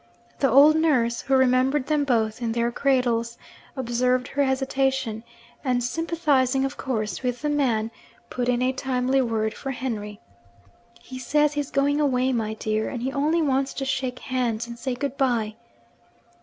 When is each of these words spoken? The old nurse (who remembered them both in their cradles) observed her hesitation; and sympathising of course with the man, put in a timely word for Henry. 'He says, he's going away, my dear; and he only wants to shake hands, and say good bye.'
The 0.39 0.49
old 0.49 0.75
nurse 0.77 1.21
(who 1.21 1.35
remembered 1.35 1.85
them 1.85 2.05
both 2.05 2.41
in 2.41 2.53
their 2.53 2.71
cradles) 2.71 3.37
observed 3.77 4.29
her 4.29 4.43
hesitation; 4.43 5.23
and 5.63 5.83
sympathising 5.83 6.65
of 6.65 6.75
course 6.75 7.21
with 7.21 7.43
the 7.43 7.49
man, 7.51 7.91
put 8.27 8.49
in 8.49 8.63
a 8.63 8.73
timely 8.73 9.21
word 9.21 9.53
for 9.53 9.69
Henry. 9.69 10.19
'He 10.99 11.19
says, 11.19 11.53
he's 11.53 11.69
going 11.69 12.01
away, 12.01 12.33
my 12.33 12.55
dear; 12.55 12.89
and 12.89 13.03
he 13.03 13.11
only 13.13 13.43
wants 13.43 13.75
to 13.75 13.85
shake 13.85 14.17
hands, 14.17 14.65
and 14.65 14.79
say 14.79 14.95
good 14.95 15.17
bye.' 15.17 15.53